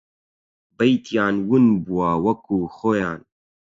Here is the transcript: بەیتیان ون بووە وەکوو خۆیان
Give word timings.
بەیتیان 0.77 1.35
ون 1.49 1.65
بووە 1.85 2.09
وەکوو 2.25 2.71
خۆیان 2.75 3.19